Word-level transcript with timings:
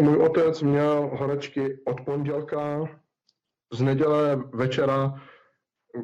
Můj 0.00 0.16
otec 0.16 0.62
měl 0.62 1.10
horečky 1.12 1.82
od 1.86 2.00
pondělka, 2.00 2.88
z 3.72 3.80
neděle 3.80 4.36
večera, 4.36 5.22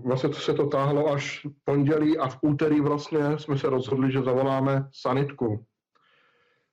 vlastně 0.05 0.35
se 0.35 0.55
to 0.55 0.67
táhlo 0.67 1.13
až 1.13 1.47
pondělí 1.65 2.19
a 2.19 2.29
v 2.29 2.39
úterý 2.43 2.81
vlastně 2.81 3.39
jsme 3.39 3.59
se 3.59 3.71
rozhodli, 3.71 4.13
že 4.13 4.23
zavoláme 4.23 4.89
sanitku. 4.93 5.67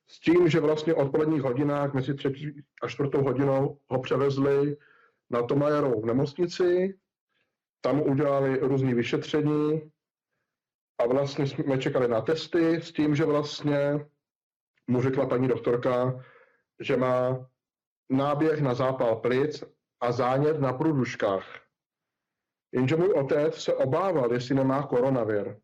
S 0.08 0.20
tím, 0.20 0.48
že 0.48 0.60
vlastně 0.60 0.94
odpoledních 0.94 1.42
hodinách 1.42 1.94
mezi 1.94 2.14
třetí 2.14 2.62
a 2.82 2.88
čtvrtou 2.88 3.22
hodinou 3.22 3.78
ho 3.88 4.00
převezli 4.00 4.76
na 5.30 5.42
Tomajerovou 5.42 6.06
nemocnici, 6.06 6.98
tam 7.80 8.00
udělali 8.00 8.58
různé 8.58 8.94
vyšetření 8.94 9.90
a 10.98 11.06
vlastně 11.06 11.46
jsme 11.46 11.78
čekali 11.78 12.08
na 12.08 12.20
testy 12.20 12.76
s 12.76 12.92
tím, 12.92 13.14
že 13.14 13.24
vlastně 13.24 14.06
mu 14.86 15.02
řekla 15.02 15.26
paní 15.26 15.48
doktorka, 15.48 16.24
že 16.80 16.96
má 16.96 17.46
náběh 18.10 18.60
na 18.60 18.74
zápal 18.74 19.16
plic 19.16 19.64
a 20.00 20.12
zánět 20.12 20.60
na 20.60 20.72
průduškách. 20.72 21.44
Jenže 22.72 22.96
můj 22.96 23.12
otec 23.12 23.62
se 23.62 23.74
obával, 23.74 24.32
jestli 24.32 24.54
nemá 24.54 24.86
koronavir. 24.86 25.60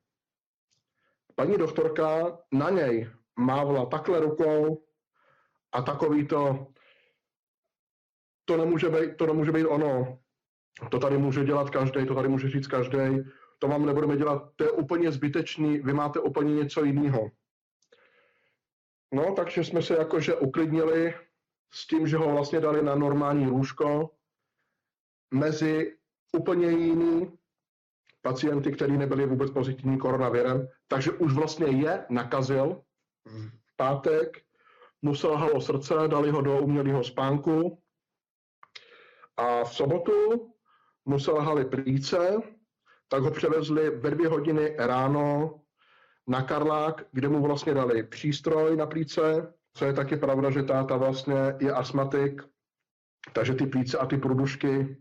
Paní 1.34 1.58
doktorka 1.58 2.38
na 2.52 2.70
něj 2.70 3.10
mávla 3.36 3.86
takhle 3.86 4.20
rukou 4.20 4.84
a 5.72 5.82
takový 5.82 6.26
to, 6.26 6.66
to 8.44 8.56
nemůže 8.56 8.88
být, 8.88 9.16
to 9.16 9.26
nemůže 9.26 9.52
být 9.52 9.66
ono. 9.66 10.18
To 10.90 10.98
tady 10.98 11.18
může 11.18 11.44
dělat 11.44 11.70
každý, 11.70 12.06
to 12.06 12.14
tady 12.14 12.28
může 12.28 12.48
říct 12.48 12.66
každý. 12.66 13.22
To 13.58 13.68
vám 13.68 13.86
nebudeme 13.86 14.16
dělat, 14.16 14.52
to 14.56 14.64
je 14.64 14.70
úplně 14.70 15.12
zbytečný, 15.12 15.78
vy 15.78 15.92
máte 15.92 16.20
úplně 16.20 16.54
něco 16.54 16.84
jiného. 16.84 17.30
No, 19.14 19.34
takže 19.34 19.64
jsme 19.64 19.82
se 19.82 19.94
jakože 19.94 20.34
uklidnili 20.34 21.14
s 21.72 21.86
tím, 21.86 22.06
že 22.06 22.16
ho 22.16 22.32
vlastně 22.32 22.60
dali 22.60 22.82
na 22.82 22.94
normální 22.94 23.46
lůžko 23.46 24.10
mezi 25.34 25.96
úplně 26.32 26.70
jiný 26.70 27.38
pacienty, 28.22 28.72
kteří 28.72 28.96
nebyli 28.96 29.26
vůbec 29.26 29.50
pozitivní 29.50 29.98
koronavirem, 29.98 30.68
takže 30.88 31.10
už 31.12 31.32
vlastně 31.32 31.66
je 31.66 32.06
nakazil 32.10 32.82
v 33.64 33.76
pátek, 33.76 34.42
mu 35.02 35.14
selhalo 35.14 35.60
srdce, 35.60 35.94
dali 36.06 36.30
ho 36.30 36.40
do 36.42 36.58
umělého 36.58 37.04
spánku. 37.04 37.82
A 39.36 39.64
v 39.64 39.74
sobotu 39.74 40.52
mu 41.04 41.18
selhaly 41.18 41.64
plíce, 41.64 42.42
tak 43.08 43.22
ho 43.22 43.30
převezli 43.30 43.90
ve 43.90 44.10
dvě 44.10 44.28
hodiny 44.28 44.76
ráno 44.78 45.60
na 46.26 46.42
Karlák, 46.42 47.06
kde 47.12 47.28
mu 47.28 47.42
vlastně 47.42 47.74
dali 47.74 48.02
přístroj 48.02 48.76
na 48.76 48.86
plíce, 48.86 49.54
co 49.74 49.84
je 49.84 49.92
taky 49.92 50.16
pravda, 50.16 50.50
že 50.50 50.62
táta 50.62 50.96
vlastně 50.96 51.34
je 51.60 51.72
astmatik, 51.72 52.42
takže 53.32 53.54
ty 53.54 53.66
plíce 53.66 53.98
a 53.98 54.06
ty 54.06 54.16
průdušky, 54.16 54.96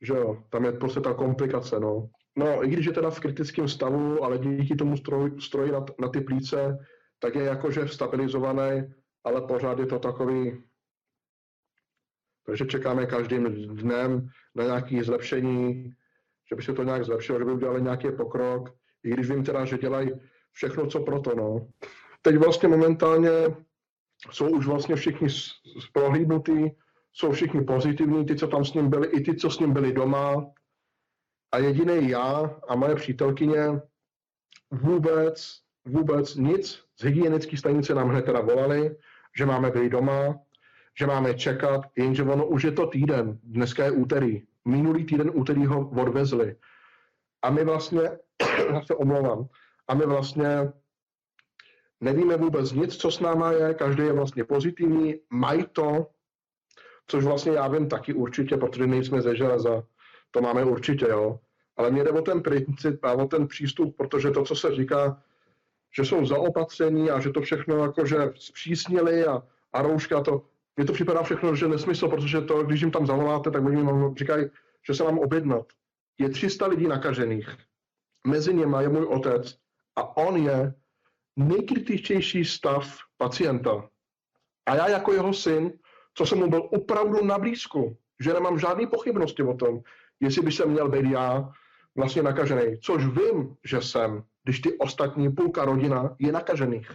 že 0.00 0.12
jo, 0.12 0.44
tam 0.50 0.64
je 0.64 0.72
prostě 0.72 1.00
ta 1.00 1.14
komplikace, 1.14 1.80
no. 1.80 2.08
No, 2.36 2.64
i 2.64 2.68
když 2.68 2.86
je 2.86 2.92
teda 2.92 3.10
v 3.10 3.20
kritickém 3.20 3.68
stavu, 3.68 4.24
ale 4.24 4.38
díky 4.38 4.76
tomu 4.76 4.96
stroj, 4.96 5.40
stroji 5.40 5.72
na, 5.72 5.84
na 6.00 6.08
ty 6.08 6.20
plíce, 6.20 6.78
tak 7.18 7.34
je 7.34 7.42
jakože 7.42 7.88
stabilizovaný, 7.88 8.94
ale 9.24 9.40
pořád 9.40 9.78
je 9.78 9.86
to 9.86 9.98
takový, 9.98 10.64
takže 12.46 12.66
čekáme 12.66 13.06
každým 13.06 13.44
dnem 13.76 14.28
na 14.54 14.64
nějaké 14.64 15.04
zlepšení, 15.04 15.92
že 16.50 16.56
by 16.56 16.62
se 16.62 16.72
to 16.72 16.82
nějak 16.82 17.04
zlepšilo, 17.04 17.38
že 17.38 17.44
by 17.44 17.52
udělali 17.52 17.82
nějaký 17.82 18.10
pokrok, 18.16 18.70
i 19.04 19.10
když 19.10 19.30
vím 19.30 19.44
teda, 19.44 19.64
že 19.64 19.78
dělají 19.78 20.10
všechno, 20.52 20.86
co 20.86 21.00
proto, 21.00 21.34
no. 21.34 21.68
Teď 22.22 22.36
vlastně 22.36 22.68
momentálně 22.68 23.30
jsou 24.30 24.50
už 24.50 24.66
vlastně 24.66 24.96
všichni 24.96 25.28
prohlídnutí, 25.92 26.76
jsou 27.12 27.32
všichni 27.32 27.64
pozitivní, 27.64 28.26
ty, 28.26 28.36
co 28.36 28.46
tam 28.46 28.64
s 28.64 28.74
ním 28.74 28.90
byli, 28.90 29.08
i 29.08 29.20
ty, 29.20 29.36
co 29.36 29.50
s 29.50 29.58
ním 29.58 29.72
byli 29.72 29.92
doma. 29.92 30.46
A 31.52 31.58
jediný 31.58 32.08
já 32.08 32.60
a 32.68 32.74
moje 32.74 32.94
přítelkyně 32.94 33.80
vůbec, 34.70 35.60
vůbec 35.84 36.34
nic. 36.34 36.84
Z 36.96 37.04
hygienické 37.04 37.56
stanice 37.56 37.94
nám 37.94 38.08
hned 38.08 38.24
teda 38.24 38.40
volali, 38.40 38.96
že 39.36 39.46
máme 39.46 39.70
být 39.70 39.88
doma, 39.88 40.38
že 40.98 41.06
máme 41.06 41.34
čekat, 41.34 41.80
jenže 41.96 42.22
ono 42.22 42.46
už 42.46 42.62
je 42.62 42.72
to 42.72 42.86
týden, 42.86 43.38
dneska 43.42 43.84
je 43.84 43.90
úterý. 43.90 44.42
Minulý 44.64 45.04
týden 45.04 45.30
úterý 45.34 45.66
ho 45.66 45.90
odvezli. 45.90 46.56
A 47.42 47.50
my 47.50 47.64
vlastně, 47.64 48.02
já 48.72 48.82
se 48.82 48.94
omlouvám, 48.94 49.48
a 49.88 49.94
my 49.94 50.06
vlastně 50.06 50.72
nevíme 52.00 52.36
vůbec 52.36 52.72
nic, 52.72 52.96
co 52.96 53.10
s 53.10 53.20
náma 53.20 53.52
je, 53.52 53.74
každý 53.74 54.02
je 54.02 54.12
vlastně 54.12 54.44
pozitivní, 54.44 55.14
mají 55.30 55.64
to, 55.72 56.06
což 57.06 57.24
vlastně 57.24 57.52
já 57.52 57.68
vím 57.68 57.88
taky 57.88 58.14
určitě, 58.14 58.56
protože 58.56 58.86
nejsme 58.86 59.22
ze 59.22 59.36
železa, 59.36 59.82
to 60.30 60.40
máme 60.40 60.64
určitě, 60.64 61.06
jo. 61.08 61.40
Ale 61.76 61.90
mě 61.90 62.04
jde 62.04 62.10
o 62.10 62.22
ten 62.22 62.42
princip 62.42 63.04
a 63.04 63.12
o 63.12 63.26
ten 63.26 63.46
přístup, 63.46 63.96
protože 63.96 64.30
to, 64.30 64.44
co 64.44 64.56
se 64.56 64.74
říká, 64.74 65.22
že 65.96 66.04
jsou 66.04 66.26
zaopatření 66.26 67.10
a 67.10 67.20
že 67.20 67.30
to 67.30 67.40
všechno 67.40 67.76
jakože 67.76 68.16
zpřísnili 68.34 69.26
a, 69.26 69.42
a 69.72 69.82
rouška, 69.82 70.20
to, 70.20 70.42
mně 70.76 70.86
to 70.86 70.92
připadá 70.92 71.22
všechno, 71.22 71.54
že 71.56 71.68
nesmysl, 71.68 72.08
protože 72.08 72.40
to, 72.40 72.62
když 72.62 72.80
jim 72.80 72.90
tam 72.90 73.06
zavoláte, 73.06 73.50
tak 73.50 73.64
oni 73.64 73.82
vám 73.82 74.14
říkají, 74.14 74.46
že 74.86 74.94
se 74.94 75.04
mám 75.04 75.18
objednat. 75.18 75.66
Je 76.20 76.28
300 76.28 76.66
lidí 76.66 76.86
nakažených. 76.86 77.48
Mezi 78.26 78.54
nimi 78.54 78.76
je 78.80 78.88
můj 78.88 79.04
otec 79.04 79.56
a 79.96 80.16
on 80.16 80.36
je 80.36 80.74
nejkritičtější 81.36 82.44
stav 82.44 82.98
pacienta. 83.16 83.88
A 84.66 84.74
já 84.74 84.88
jako 84.88 85.12
jeho 85.12 85.32
syn, 85.32 85.72
co 86.14 86.26
jsem 86.26 86.38
mu 86.38 86.50
byl 86.50 86.68
opravdu 86.72 87.24
na 87.24 87.38
blízku, 87.38 87.96
že 88.20 88.32
nemám 88.32 88.58
žádné 88.58 88.86
pochybnosti 88.86 89.42
o 89.42 89.54
tom, 89.54 89.80
jestli 90.20 90.42
by 90.42 90.52
se 90.52 90.66
měl 90.66 90.88
být 90.88 91.10
já 91.10 91.52
vlastně 91.96 92.22
nakažený. 92.22 92.78
Což 92.80 93.04
vím, 93.04 93.56
že 93.64 93.82
jsem, 93.82 94.22
když 94.44 94.60
ty 94.60 94.78
ostatní 94.78 95.32
půlka 95.32 95.64
rodina 95.64 96.16
je 96.18 96.32
nakažených. 96.32 96.90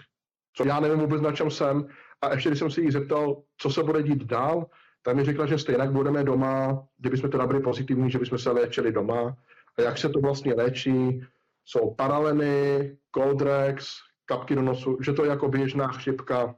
Co 0.53 0.67
já 0.67 0.79
nevím 0.79 0.99
vůbec, 0.99 1.21
na 1.21 1.31
čem 1.31 1.51
jsem. 1.51 1.87
A 2.21 2.33
ještě 2.33 2.49
když 2.49 2.59
jsem 2.59 2.71
se 2.71 2.81
jí 2.81 2.91
zeptal, 2.91 3.43
co 3.57 3.69
se 3.69 3.83
bude 3.83 4.03
dít 4.03 4.23
dál, 4.23 4.65
tak 5.05 5.15
mi 5.15 5.23
řekla, 5.23 5.45
že 5.45 5.57
stejně 5.57 5.87
budeme 5.87 6.23
doma, 6.23 6.87
kdybychom 6.97 7.29
teda 7.29 7.47
byli 7.47 7.59
pozitivní, 7.59 8.11
že 8.11 8.19
bychom 8.19 8.37
se 8.37 8.51
léčili 8.51 8.91
doma. 8.91 9.37
A 9.77 9.81
jak 9.81 9.97
se 9.97 10.09
to 10.09 10.19
vlastně 10.19 10.53
léčí, 10.53 11.21
jsou 11.65 11.93
paraleny, 11.93 12.97
Coldrex, 13.15 13.87
kapky 14.25 14.55
do 14.55 14.61
nosu, 14.61 14.97
že 15.01 15.13
to 15.13 15.23
je 15.23 15.29
jako 15.29 15.47
běžná 15.47 15.87
chřipka 15.87 16.55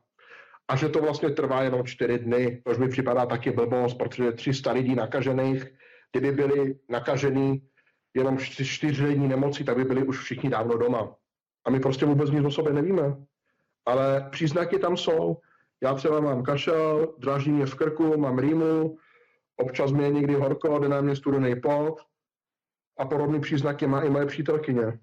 a 0.68 0.76
že 0.76 0.90
to 0.90 1.02
vlastně 1.02 1.30
trvá 1.30 1.62
jenom 1.62 1.86
čtyři 1.86 2.20
dny, 2.20 2.62
což 2.68 2.78
mi 2.78 2.90
připadá 2.90 3.26
taky 3.26 3.52
blbost, 3.52 3.94
protože 3.94 4.32
300 4.32 4.72
lidí 4.72 4.96
nakažených, 4.96 5.66
kdyby 6.12 6.32
byli 6.32 6.76
nakažení 6.90 7.62
jenom 8.14 8.38
čtyřdenní 8.38 9.28
nemocí, 9.28 9.64
tak 9.64 9.78
by 9.78 9.84
byli 9.84 10.04
už 10.04 10.20
všichni 10.20 10.50
dávno 10.50 10.78
doma. 10.78 11.16
A 11.66 11.70
my 11.70 11.80
prostě 11.80 12.06
vůbec 12.06 12.32
nic 12.32 12.46
o 12.46 12.52
sobě 12.52 12.74
nevíme. 12.74 13.16
Ale 13.86 14.28
příznaky 14.32 14.80
tam 14.80 14.98
jsou. 14.98 15.38
Já 15.84 15.94
třeba 15.94 16.20
mám 16.20 16.44
kašel, 16.44 17.16
dráží 17.18 17.52
mě 17.52 17.66
v 17.66 17.76
krku, 17.76 18.18
mám 18.18 18.40
rýmu, 18.40 18.98
občas 19.58 19.92
mě 19.92 20.06
je 20.06 20.12
někdy 20.12 20.34
horko, 20.34 20.80
jde 20.80 20.90
na 20.90 21.02
mě 21.02 21.16
studený 21.16 21.62
pot 21.62 22.02
a 23.00 23.06
podobné 23.06 23.40
příznaky 23.40 23.88
má 23.88 24.02
i 24.02 24.10
moje 24.10 24.26
přítelkyně. 24.26 25.00